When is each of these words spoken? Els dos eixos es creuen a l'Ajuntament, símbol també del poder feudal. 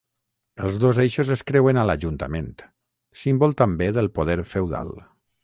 Els 0.69 0.77
dos 0.83 1.01
eixos 1.03 1.29
es 1.35 1.43
creuen 1.51 1.79
a 1.81 1.83
l'Ajuntament, 1.89 2.49
símbol 3.25 3.55
també 3.61 3.93
del 4.01 4.11
poder 4.19 4.41
feudal. 4.57 4.93